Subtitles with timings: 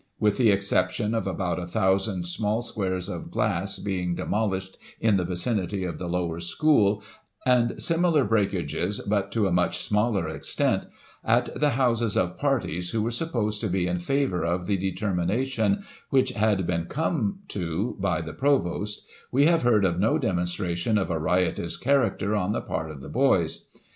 [0.19, 5.15] With the ex ception of about a thousand small squares of glass being demolished in
[5.15, 7.03] the vicinity of the lower school,
[7.45, 10.85] and similar breakages, but to a much smaller extent,
[11.23, 15.83] at the houses of parties who were supposed to be in favour of the determination
[16.09, 21.11] which had been come to by the Provost, we have heard of no demonstration of
[21.11, 23.67] a riotous character on the part of the boys.